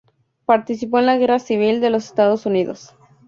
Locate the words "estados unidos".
2.05-2.95